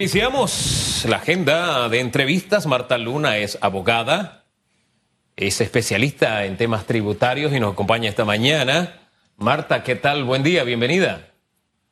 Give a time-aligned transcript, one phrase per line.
[0.00, 2.66] Iniciamos la agenda de entrevistas.
[2.66, 4.44] Marta Luna es abogada,
[5.34, 9.10] es especialista en temas tributarios y nos acompaña esta mañana.
[9.38, 10.22] Marta, ¿qué tal?
[10.22, 11.32] Buen día, bienvenida.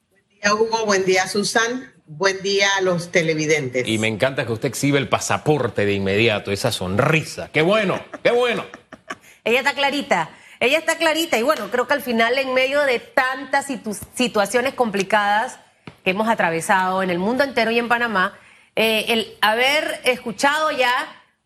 [0.09, 0.87] Buen día, Hugo.
[0.87, 1.93] Buen día, Susan.
[2.07, 3.89] Buen día a los televidentes.
[3.89, 7.51] Y me encanta que usted exhibe el pasaporte de inmediato, esa sonrisa.
[7.53, 8.01] ¡Qué bueno!
[8.23, 8.65] ¡Qué bueno!
[9.45, 10.31] Ella está clarita.
[10.61, 13.67] Ella está clarita y bueno, creo que al final en medio de tantas
[14.15, 15.59] situaciones complicadas
[16.07, 18.39] que hemos atravesado en el mundo entero y en Panamá,
[18.77, 20.93] eh, el haber escuchado ya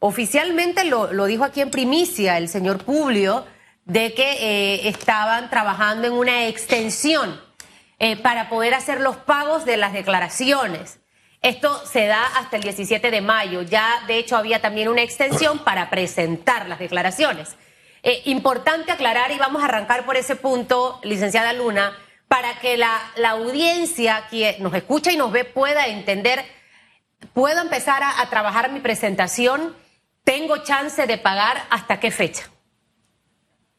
[0.00, 3.46] oficialmente, lo, lo, dijo aquí en primicia el señor Publio,
[3.86, 7.40] de que eh, estaban trabajando en una extensión
[7.98, 10.98] eh, para poder hacer los pagos de las declaraciones.
[11.40, 13.62] Esto se da hasta el 17 de mayo.
[13.62, 17.56] Ya, de hecho, había también una extensión para presentar las declaraciones.
[18.26, 21.96] importante aclarar, y vamos a arrancar por ese punto, licenciada Luna,
[22.30, 26.44] para que la, audiencia que nos escucha y nos ve pueda entender,
[27.34, 29.74] puedo empezar a, trabajar mi presentación,
[30.22, 32.48] tengo chance de pagar hasta qué fecha.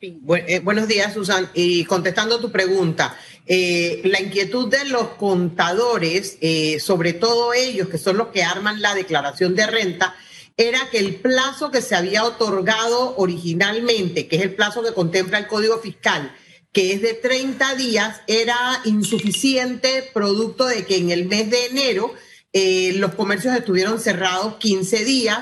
[0.01, 1.49] Eh, buenos días, Susan.
[1.53, 7.97] Y contestando tu pregunta, eh, la inquietud de los contadores, eh, sobre todo ellos, que
[7.97, 10.13] son los que arman la declaración de renta,
[10.57, 15.37] era que el plazo que se había otorgado originalmente, que es el plazo que contempla
[15.37, 16.35] el Código Fiscal,
[16.71, 22.13] que es de 30 días, era insuficiente producto de que en el mes de enero
[22.53, 25.39] eh, los comercios estuvieron cerrados 15 días.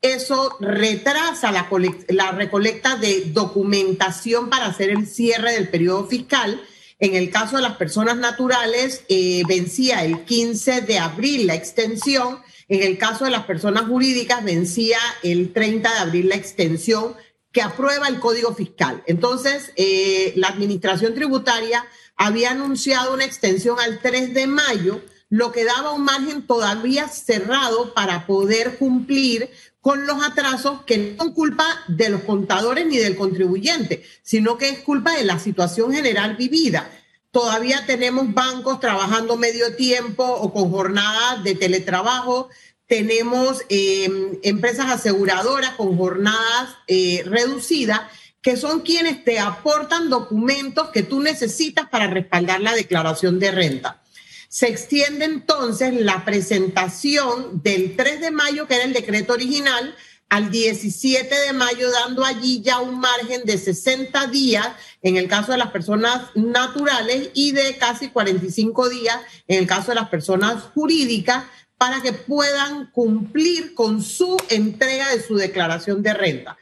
[0.00, 1.68] Eso retrasa la,
[2.08, 6.60] la recolecta de documentación para hacer el cierre del periodo fiscal.
[6.98, 12.38] En el caso de las personas naturales, eh, vencía el 15 de abril la extensión.
[12.68, 17.14] En el caso de las personas jurídicas, vencía el 30 de abril la extensión
[17.52, 19.02] que aprueba el Código Fiscal.
[19.06, 21.84] Entonces, eh, la Administración Tributaria
[22.16, 27.94] había anunciado una extensión al 3 de mayo, lo que daba un margen todavía cerrado
[27.94, 33.16] para poder cumplir con los atrasos que no son culpa de los contadores ni del
[33.16, 36.90] contribuyente, sino que es culpa de la situación general vivida.
[37.32, 42.50] Todavía tenemos bancos trabajando medio tiempo o con jornadas de teletrabajo,
[42.92, 48.02] tenemos em, empresas aseguradoras con jornadas eh, reducidas
[48.42, 54.02] que son quienes te aportan documentos que tú necesitas para respaldar la declaración de renta.
[54.50, 59.96] Se extiende entonces la presentación del 3 de mayo, que era el decreto original,
[60.28, 64.68] al 17 de mayo, dando allí ya un margen de 60 días
[65.00, 69.92] en el caso de las personas naturales y de casi 45 días en el caso
[69.92, 71.44] de las personas jurídicas
[71.82, 76.56] para que puedan cumplir con su entrega de su declaración de renta.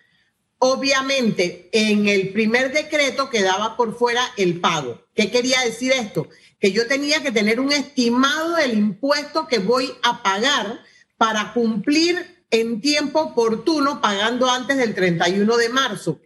[0.57, 5.05] Obviamente, en el primer decreto quedaba por fuera el pago.
[5.15, 6.27] ¿Qué quería decir esto?
[6.59, 10.81] Que yo tenía que tener un estimado del impuesto que voy a pagar
[11.19, 16.19] para cumplir en tiempo oportuno pagando antes del 31 de marzo.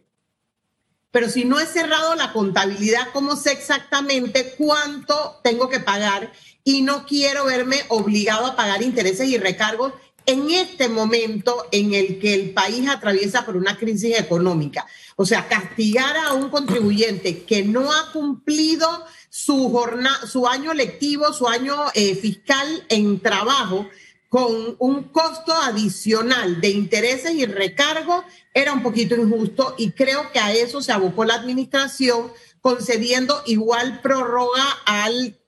[1.11, 6.31] Pero si no he cerrado la contabilidad, ¿cómo sé exactamente cuánto tengo que pagar
[6.65, 9.93] y no quiero verme obligado a pagar intereses y recargos
[10.27, 14.87] en este momento en el que el país atraviesa por una crisis económica.
[15.17, 19.79] O sea, castigar a un contribuyente que no ha cumplido su,
[20.27, 23.87] su año lectivo, su año eh, fiscal en trabajo,
[24.31, 30.41] con un costo adicional de intereses y recargos, era un poquito injusto y creo que
[30.41, 35.39] a eso se abocó la administración concediendo igual prórroga al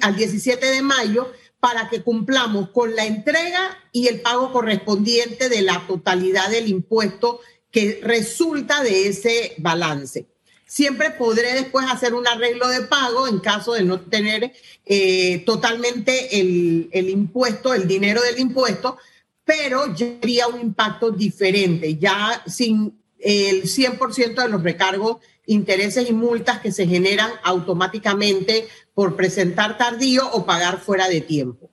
[0.00, 5.62] al 17 de mayo para que cumplamos con la entrega y el pago correspondiente de
[5.62, 10.26] la totalidad del impuesto que resulta de ese balance.
[10.64, 14.52] Siempre podré después hacer un arreglo de pago en caso de no tener
[14.84, 18.98] eh, totalmente el, el impuesto, el dinero del impuesto,
[19.44, 26.12] pero ya habría un impacto diferente, ya sin el 100% de los recargos, intereses y
[26.12, 31.70] multas que se generan automáticamente por presentar tardío o pagar fuera de tiempo.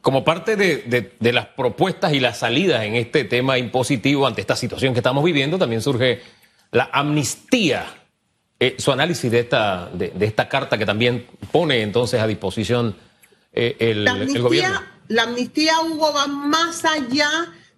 [0.00, 4.92] Como parte de, las propuestas y las salidas en este tema impositivo ante esta situación
[4.92, 6.20] que estamos viviendo, también surge
[6.70, 7.86] la amnistía.
[8.60, 12.96] Eh, su análisis de esta, de, esta carta que también pone entonces a disposición
[13.52, 14.80] eh, el, el gobierno.
[15.08, 17.30] La amnistía, Hugo, va más allá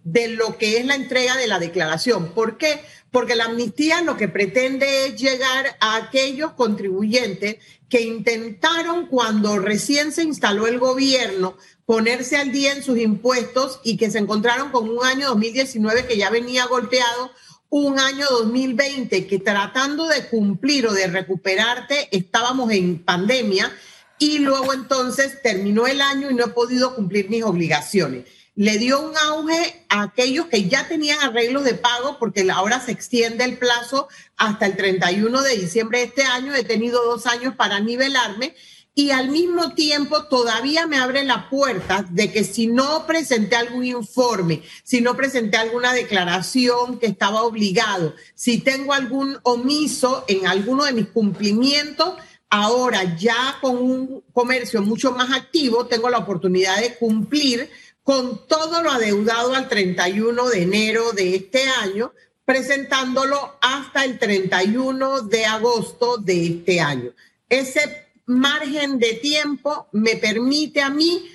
[0.06, 2.32] de lo que es la entrega de la declaración.
[2.32, 2.80] ¿Por qué?
[3.10, 7.56] Porque la amnistía lo que pretende es llegar a aquellos contribuyentes
[7.88, 11.56] que intentaron cuando recién se instaló el gobierno
[11.86, 16.16] ponerse al día en sus impuestos y que se encontraron con un año 2019 que
[16.16, 17.32] ya venía golpeado,
[17.68, 23.72] un año 2020 que tratando de cumplir o de recuperarte estábamos en pandemia
[24.20, 28.24] y luego entonces terminó el año y no he podido cumplir mis obligaciones.
[28.56, 32.90] Le dio un auge a aquellos que ya tenían arreglos de pago porque ahora se
[32.90, 34.08] extiende el plazo
[34.38, 36.54] hasta el 31 de diciembre de este año.
[36.54, 38.54] He tenido dos años para nivelarme
[38.94, 43.84] y al mismo tiempo todavía me abre la puerta de que si no presenté algún
[43.84, 50.84] informe, si no presenté alguna declaración que estaba obligado, si tengo algún omiso en alguno
[50.84, 52.14] de mis cumplimientos,
[52.48, 57.68] ahora ya con un comercio mucho más activo, tengo la oportunidad de cumplir
[58.06, 62.12] con todo lo adeudado al 31 de enero de este año,
[62.44, 67.10] presentándolo hasta el 31 de agosto de este año.
[67.48, 71.28] Ese margen de tiempo me permite a mí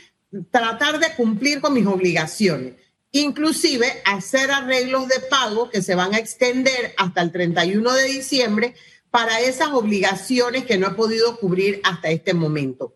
[0.50, 2.76] tratar de cumplir con mis obligaciones,
[3.12, 8.76] inclusive hacer arreglos de pago que se van a extender hasta el 31 de diciembre
[9.10, 12.94] para esas obligaciones que no he podido cubrir hasta este momento.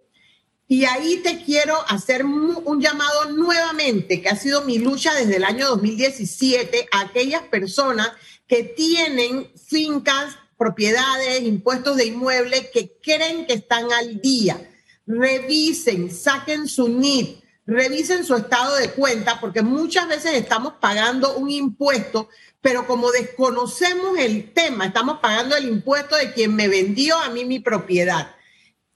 [0.67, 5.43] Y ahí te quiero hacer un llamado nuevamente, que ha sido mi lucha desde el
[5.43, 8.11] año 2017, a aquellas personas
[8.47, 14.69] que tienen fincas, propiedades, impuestos de inmuebles, que creen que están al día.
[15.05, 21.51] Revisen, saquen su NIT, revisen su estado de cuenta, porque muchas veces estamos pagando un
[21.51, 22.29] impuesto
[22.65, 27.45] pero como desconocemos el tema, estamos pagando el impuesto de quien me vendió a mí
[27.45, 28.35] mi propiedad.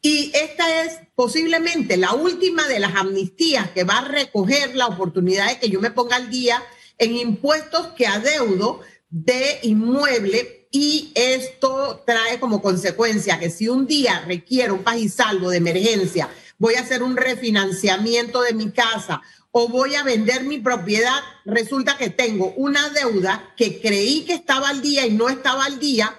[0.01, 5.49] Y esta es posiblemente la última de las amnistías que va a recoger la oportunidad
[5.49, 6.63] de que yo me ponga al día
[6.97, 8.79] en impuestos que adeudo
[9.09, 15.49] de inmueble y esto trae como consecuencia que si un día requiero un país salvo
[15.49, 19.21] de emergencia, voy a hacer un refinanciamiento de mi casa
[19.51, 24.69] o voy a vender mi propiedad, resulta que tengo una deuda que creí que estaba
[24.69, 26.13] al día y no estaba al día,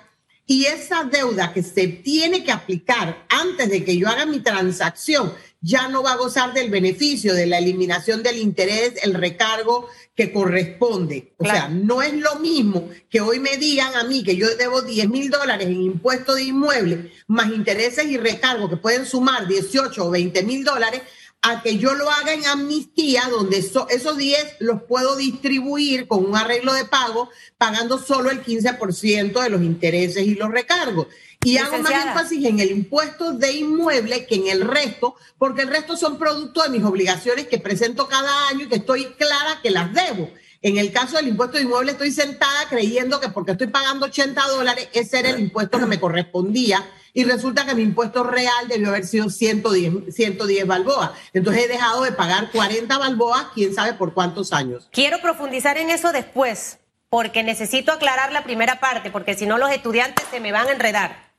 [0.51, 5.33] y esa deuda que se tiene que aplicar antes de que yo haga mi transacción
[5.61, 9.87] ya no va a gozar del beneficio de la eliminación del interés, el recargo
[10.17, 11.35] que corresponde.
[11.37, 14.83] O sea, no es lo mismo que hoy me digan a mí que yo debo
[14.83, 20.05] 10 mil dólares en impuesto de inmueble, más intereses y recargos que pueden sumar 18
[20.05, 21.03] o 20 mil dólares,
[21.43, 26.37] a que yo lo haga en amnistía, donde esos 10 los puedo distribuir con un
[26.37, 31.07] arreglo de pago, pagando solo el 15% de los intereses y los recargos.
[31.43, 35.69] Y hago más énfasis en el impuesto de inmueble que en el resto, porque el
[35.69, 39.71] resto son producto de mis obligaciones que presento cada año y que estoy clara que
[39.71, 40.31] las debo.
[40.61, 44.47] En el caso del impuesto de inmueble estoy sentada creyendo que porque estoy pagando 80
[44.49, 48.89] dólares, ese era el impuesto que me correspondía y resulta que mi impuesto real debió
[48.89, 51.11] haber sido 110, 110 balboas.
[51.33, 54.89] Entonces he dejado de pagar 40 balboas, quién sabe por cuántos años.
[54.93, 56.79] Quiero profundizar en eso después,
[57.09, 60.73] porque necesito aclarar la primera parte, porque si no los estudiantes se me van a
[60.73, 61.31] enredar.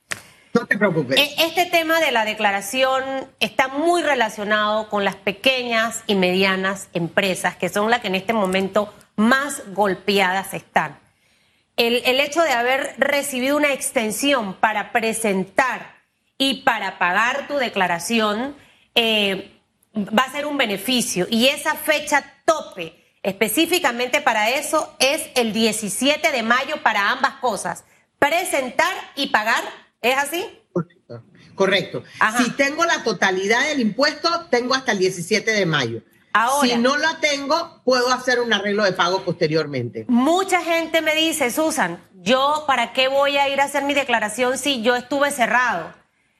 [0.54, 1.18] No te preocupes.
[1.18, 3.02] E, este tema de la declaración
[3.40, 8.34] está muy relacionado con las pequeñas y medianas empresas, que son las que en este
[8.34, 11.01] momento más golpeadas están
[11.76, 16.02] el, hecho de haber recibido una extensión para presentar
[16.38, 18.56] y para pagar tu declaración
[18.94, 19.60] eh,
[19.94, 21.26] va a ser un beneficio.
[21.30, 27.84] Y esa fecha tope específicamente para eso es el 17 de mayo para ambas cosas.
[28.18, 29.62] Presentar y pagar,
[30.00, 30.44] ¿es así?
[31.54, 32.02] Correcto.
[32.38, 36.02] Si tengo la totalidad del impuesto, tengo hasta el 17 de mayo
[36.62, 40.04] si no la tengo, puedo hacer un arreglo de pago posteriormente.
[40.08, 44.58] Mucha gente me dice, Susan, yo para qué voy a ir a hacer mi declaración
[44.58, 45.92] si yo estuve cerrado,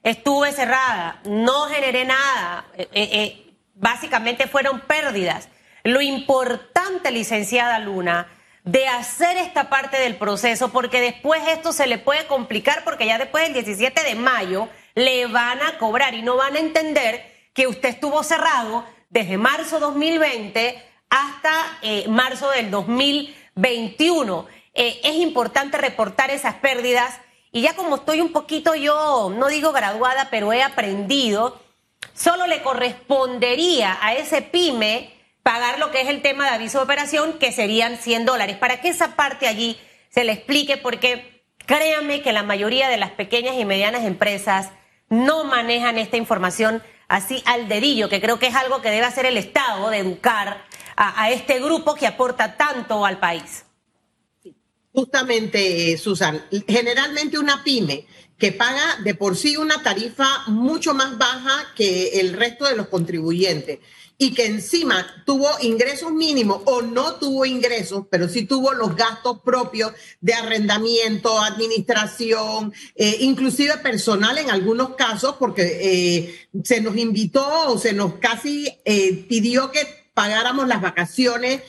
[0.02, 5.48] estuve cerrada, no generé nada, eh, eh, eh, básicamente fueron pérdidas.
[5.84, 8.28] Lo importante, licenciada Luna,
[8.64, 13.18] de hacer esta parte del proceso, porque después esto se le puede complicar, porque ya
[13.18, 17.66] después del 17 de mayo le van a cobrar y no van a entender que
[17.66, 24.46] usted estuvo cerrado desde marzo 2020 hasta eh, marzo del 2021.
[24.74, 27.20] Eh, es importante reportar esas pérdidas
[27.52, 31.60] y ya como estoy un poquito yo, no digo graduada, pero he aprendido,
[32.14, 36.84] solo le correspondería a ese pyme pagar lo que es el tema de aviso de
[36.84, 39.78] operación, que serían 100 dólares, para que esa parte allí
[40.08, 44.70] se le explique, porque créanme que la mayoría de las pequeñas y medianas empresas
[45.10, 49.26] no manejan esta información así al dedillo, que creo que es algo que debe hacer
[49.26, 50.64] el Estado, de educar
[50.96, 53.64] a, este grupo que aporta tanto al país.
[54.94, 58.06] Justamente, Susan, generalmente una pyme
[58.38, 62.88] que paga de por sí una tarifa mucho más baja que el resto de los
[62.88, 63.80] contribuyentes
[64.22, 69.40] y que encima tuvo ingresos mínimos o no tuvo ingresos, pero sí tuvo los gastos
[69.40, 77.72] propios de arrendamiento, administración, eh, inclusive personal en algunos casos, porque eh, se nos invitó
[77.72, 81.62] o se nos casi eh, pidió que pagáramos las vacaciones,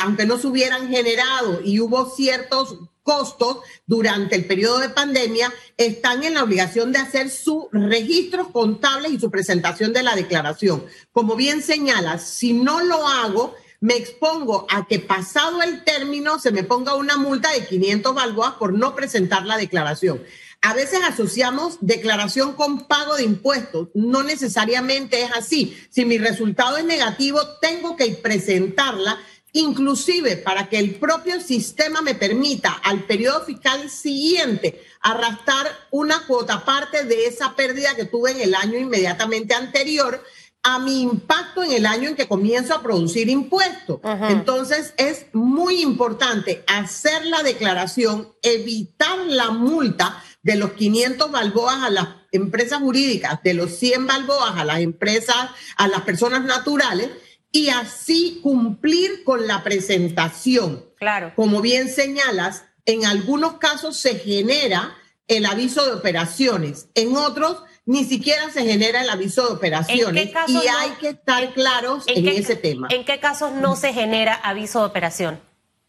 [0.00, 2.76] aunque no se hubieran generado y hubo ciertos
[3.10, 9.10] costos durante el periodo de pandemia, están en la obligación de hacer sus registros contables
[9.10, 10.84] y su presentación de la declaración.
[11.10, 16.52] Como bien señalas, si no lo hago, me expongo a que pasado el término se
[16.52, 20.22] me ponga una multa de 500 balboas por no presentar la declaración.
[20.62, 23.88] A veces asociamos declaración con pago de impuestos.
[23.92, 25.76] No necesariamente es así.
[25.90, 29.18] Si mi resultado es negativo, tengo que presentarla
[29.52, 36.64] inclusive para que el propio sistema me permita al periodo fiscal siguiente arrastrar una cuota
[36.64, 40.22] parte de esa pérdida que tuve en el año inmediatamente anterior
[40.62, 44.00] a mi impacto en el año en que comienzo a producir impuestos.
[44.28, 51.90] Entonces es muy importante hacer la declaración, evitar la multa de los 500 balboas a
[51.90, 57.10] las empresas jurídicas, de los 100 balboas a las empresas, a las personas naturales
[57.52, 60.84] y así cumplir con la presentación.
[60.96, 61.32] Claro.
[61.36, 64.96] Como bien señalas, en algunos casos se genera
[65.28, 70.56] el aviso de operaciones, en otros ni siquiera se genera el aviso de operaciones y
[70.68, 72.88] hay que estar claros en, ese tema.
[72.90, 75.40] ¿En qué casos no se genera aviso de operación?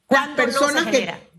[0.10, 1.32] Las personas que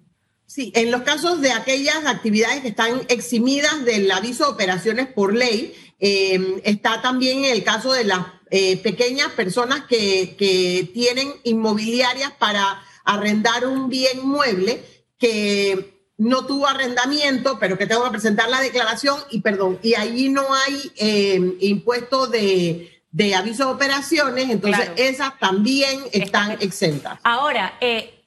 [0.46, 5.34] Sí, en los casos de aquellas actividades que están eximidas del aviso de operaciones por
[5.34, 12.32] ley, eh, está también el caso de las eh, pequeñas personas que, que tienen inmobiliarias
[12.32, 14.85] para arrendar un bien mueble
[15.18, 20.28] que no tuvo arrendamiento, pero que tengo que presentar la declaración y perdón, y ahí
[20.28, 27.21] no hay eh, impuesto de, de, aviso de operaciones, entonces esas también están exentas.
[27.23, 28.21] Ahora, eh,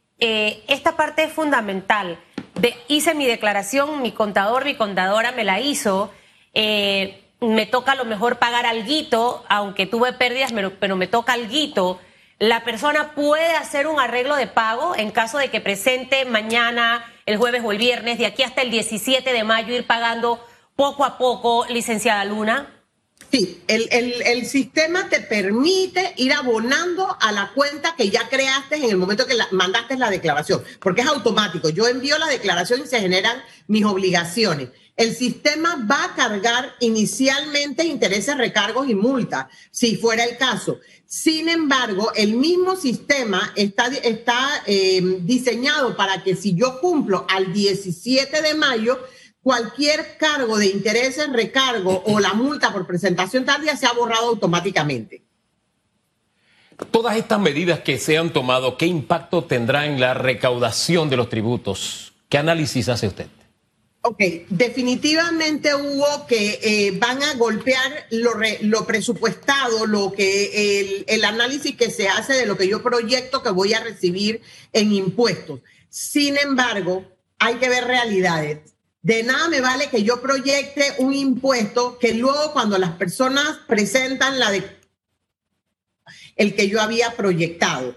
[0.67, 2.19] esta parte es fundamental.
[2.59, 6.11] De, hice mi declaración, mi contador, mi contadora me la hizo.
[6.55, 11.99] Eh, me toca a lo mejor pagar algo, aunque tuve pérdidas, pero, me toca algo,
[12.39, 17.37] la persona puede hacer un arreglo de pago en caso de que presente mañana, el
[17.37, 21.17] jueves o el viernes, de aquí hasta el 17 de mayo, ir pagando poco a
[21.17, 22.74] poco, licenciada Luna.
[23.31, 28.89] Sí, el, el, sistema te permite ir abonando a la cuenta que ya creaste en
[28.89, 31.69] el momento que mandaste la declaración, porque es automático.
[31.69, 37.83] Yo envío la declaración y se generan mis obligaciones el sistema va a cargar inicialmente
[37.83, 40.79] intereses, recargos y multas, si fuera el caso.
[41.05, 47.53] Sin embargo, el mismo sistema está, está eh, diseñado para que si yo cumplo al
[47.53, 48.99] 17 de mayo,
[49.45, 55.21] cualquier cargo de intereses, recargo o la multa por presentación tardía se ha borrado automáticamente.
[56.89, 61.29] Todas estas medidas que se han tomado, ¿qué impacto tendrá en la recaudación de los
[61.29, 62.15] tributos?
[62.27, 63.27] ¿Qué análisis hace usted?
[64.01, 71.75] Ok, definitivamente hubo que eh, van a golpear lo, presupuestado, lo que el, el, análisis
[71.75, 74.41] que se hace de lo que yo proyecto que voy a recibir
[74.73, 75.59] en impuestos.
[75.89, 77.05] Sin embargo,
[77.37, 78.74] hay que ver realidades.
[79.05, 84.39] De nada me vale que yo proyecte un impuesto que luego cuando las personas presentan
[84.39, 84.63] la de
[86.35, 87.95] el que yo había proyectado.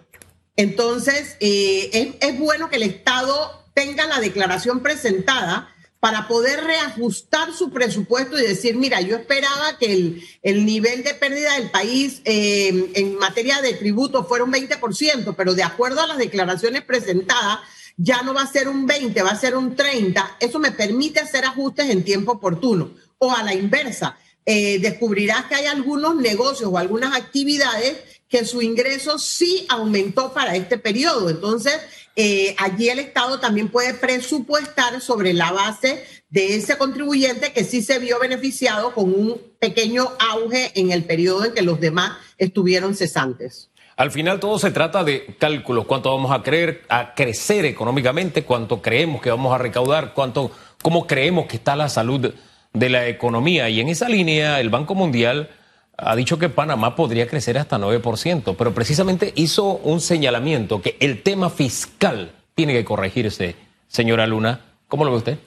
[0.55, 7.71] Entonces, eh, es, bueno que el Estado tenga la declaración presentada para poder reajustar su
[7.71, 12.93] presupuesto y decir, mira, yo esperaba que el, el nivel de pérdida del país eh,
[12.95, 17.61] en materia de tributo fuera un 20%, pero de acuerdo a las declaraciones presentadas,
[17.99, 20.37] ya no va a ser un 20, va a ser un 30.
[20.41, 22.93] Eso me permite hacer ajustes en tiempo oportuno.
[23.19, 28.63] O a la inversa, eh, descubrirás que hay algunos negocios o algunas actividades que su
[28.63, 31.29] ingreso sí aumentó para este periodo.
[31.29, 31.75] Entonces,
[32.15, 37.83] eh, allí el Estado también puede presupuestar sobre la base de ese contribuyente que sí
[37.83, 42.95] se vio beneficiado con un pequeño auge en el periodo en que los demás estuvieron
[42.95, 43.71] cesantes.
[43.99, 48.81] Al final todo se trata de cálculos, cuánto vamos a creer, a crecer económicamente, cuánto
[48.81, 50.53] creemos que vamos a recaudar, cuánto,
[50.83, 52.33] cómo creemos que está la salud
[52.73, 53.69] de la economía.
[53.69, 55.51] Y en esa línea el Banco Mundial
[55.97, 61.25] ha dicho que Panamá podría crecer hasta 9%, pero precisamente hizo un señalamiento que el
[61.25, 63.57] tema fiscal tiene que corregirse,
[63.89, 64.61] señora Luna.
[64.87, 65.39] ¿Cómo lo ve usted?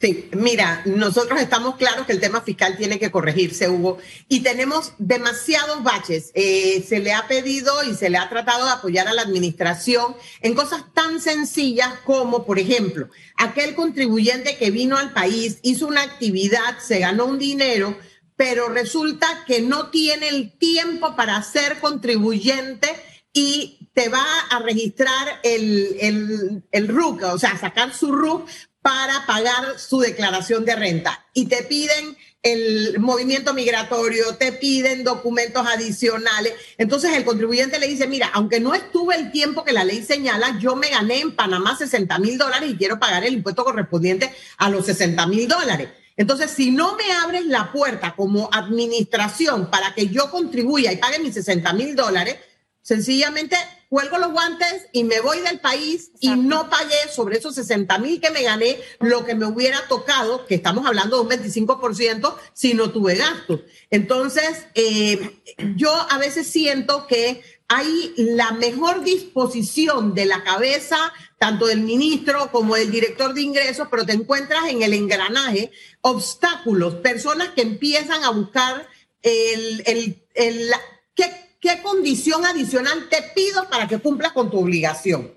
[0.00, 4.92] Sí, mira, nosotros estamos claros que el tema fiscal tiene que corregirse, Hugo, y tenemos
[4.98, 6.30] demasiados baches.
[6.34, 10.14] Eh, se le ha pedido y se le ha tratado de apoyar a la administración
[10.40, 16.02] en cosas tan sencillas como, por ejemplo, aquel contribuyente que vino al país, hizo una
[16.02, 17.98] actividad, se ganó un dinero,
[18.36, 22.88] pero resulta que no tiene el tiempo para ser contribuyente
[23.32, 28.48] y te va a registrar el, el, el RUC, o sea, sacar su RUC
[28.88, 31.26] para pagar su declaración de renta.
[31.34, 36.54] Y te piden el movimiento migratorio, te piden documentos adicionales.
[36.78, 40.58] Entonces el contribuyente le dice, mira, aunque no estuve el tiempo que la ley señala,
[40.58, 44.70] yo me gané en Panamá 60 mil dólares y quiero pagar el impuesto correspondiente a
[44.70, 45.90] los 60 mil dólares.
[46.16, 51.18] Entonces, si no me abres la puerta como administración para que yo contribuya y pague
[51.18, 52.36] mis 60 mil dólares,
[52.88, 53.54] sencillamente
[53.90, 58.18] cuelgo los guantes y me voy del país y no pagué sobre esos 60 mil
[58.18, 62.72] que me gané lo que me hubiera tocado, que estamos hablando de un 25% si
[62.72, 63.60] no tuve gastos.
[63.90, 65.38] Entonces, eh,
[65.76, 72.50] yo a veces siento que hay la mejor disposición de la cabeza, tanto del ministro
[72.50, 78.24] como del director de ingresos, pero te encuentras en el engranaje obstáculos, personas que empiezan
[78.24, 78.88] a buscar
[79.20, 80.70] el, el, el,
[81.14, 85.34] ¿qué, ¿qué condición adicional te pido para que cumplas con tu obligación?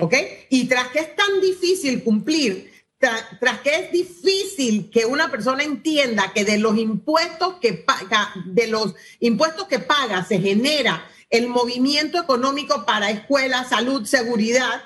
[0.00, 0.14] ¿Ok?
[0.50, 6.32] Y tras que es tan difícil cumplir, tras, que es difícil que una persona entienda
[6.34, 12.20] que de los impuestos que paga, de los impuestos que paga se genera el movimiento
[12.20, 14.82] económico para escuela, salud, seguridad,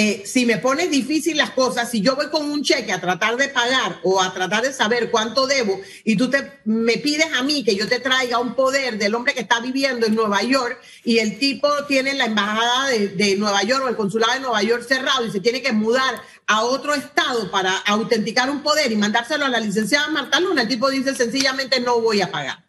[0.00, 3.36] eh, si me pones difícil las cosas, si yo voy con un cheque a tratar
[3.36, 7.42] de pagar o a tratar de saber cuánto debo y tú te, me pides a
[7.42, 10.80] mí que yo te traiga un poder del hombre que está viviendo en Nueva York
[11.02, 14.62] y el tipo tiene la embajada de, de Nueva York o el consulado de Nueva
[14.62, 18.96] York cerrado y se tiene que mudar a otro estado para autenticar un poder y
[18.96, 22.64] mandárselo a la licenciada Marta Luna, el tipo dice sencillamente no voy a pagar.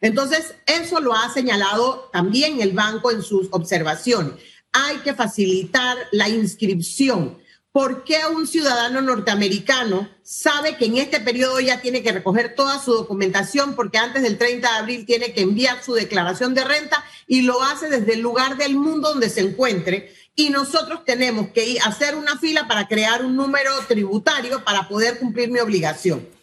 [0.00, 4.34] Entonces, eso lo ha señalado también el banco en sus observaciones
[4.72, 7.38] hay que facilitar la inscripción.
[7.72, 12.82] ¿Por qué un ciudadano norteamericano sabe que en este periodo ya tiene que recoger toda
[12.82, 17.04] su documentación porque antes del 30 de abril tiene que enviar su declaración de renta
[17.26, 20.12] y lo hace desde el lugar del mundo donde se encuentre?
[20.34, 25.50] Y nosotros tenemos que hacer una fila para crear un número tributario para poder cumplir
[25.50, 26.37] mi obligación.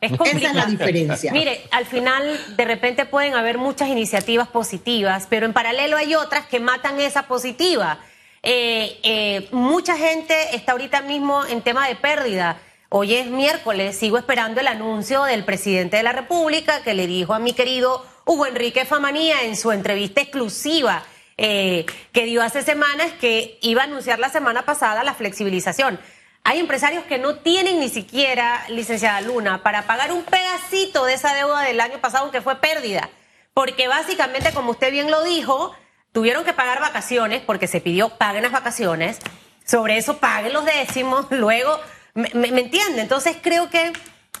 [0.00, 1.32] Esa es la diferencia.
[1.32, 6.46] Mire, al final de repente pueden haber muchas iniciativas positivas, pero en paralelo hay otras
[6.46, 7.98] que matan esa positiva.
[8.42, 12.60] Eh, eh, mucha gente está ahorita mismo en tema de pérdida.
[12.90, 17.34] Hoy es miércoles, sigo esperando el anuncio del presidente de la República que le dijo
[17.34, 21.02] a mi querido Hugo Enrique Famanía en su entrevista exclusiva
[21.36, 26.00] eh, que dio hace semanas que iba a anunciar la semana pasada la flexibilización.
[26.44, 31.34] Hay empresarios que no tienen ni siquiera, licenciada Luna, para pagar un pedacito de esa
[31.34, 33.10] deuda del año pasado que fue pérdida.
[33.54, 35.74] Porque básicamente, como usted bien lo dijo,
[36.12, 39.18] tuvieron que pagar vacaciones porque se pidió paguen las vacaciones.
[39.64, 41.26] Sobre eso paguen los décimos.
[41.30, 41.78] Luego,
[42.14, 43.02] ¿me, me entiende?
[43.02, 43.92] Entonces creo que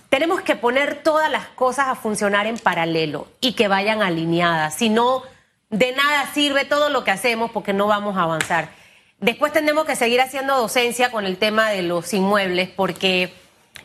[0.08, 4.74] tenemos que poner todas las cosas a funcionar en paralelo y que vayan alineadas.
[4.74, 5.22] Si no,
[5.70, 8.70] de nada sirve todo lo que hacemos porque no vamos a avanzar.
[9.20, 13.32] Después tenemos que seguir haciendo docencia con el tema de los inmuebles porque,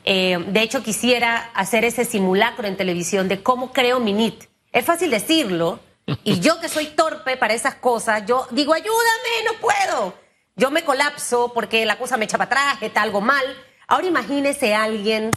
[0.05, 4.43] eh, de hecho, quisiera hacer ese simulacro en televisión de cómo creo mi NIT.
[4.71, 5.79] Es fácil decirlo
[6.23, 10.13] y yo que soy torpe para esas cosas, yo digo, ayúdame, no puedo.
[10.55, 13.43] Yo me colapso porque la cosa me echa para atrás, está algo mal.
[13.87, 15.31] Ahora imagínese a alguien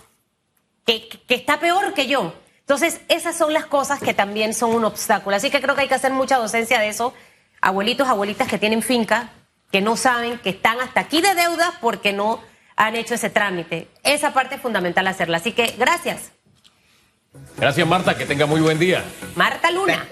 [0.85, 2.35] que, que está peor que yo.
[2.61, 5.37] Entonces, esas son las cosas que también son un obstáculo.
[5.37, 7.15] Así que creo que hay que hacer mucha docencia de eso.
[7.63, 9.31] Abuelitos, abuelitas que tienen finca,
[9.71, 12.41] que no saben que están hasta aquí de deuda porque no
[12.77, 13.89] han hecho ese trámite.
[14.03, 15.39] Esa parte es fundamental hacerla.
[15.39, 16.33] Así que gracias.
[17.57, 18.17] Gracias, Marta.
[18.17, 19.05] Que tenga muy buen día.
[19.35, 20.07] Marta Luna.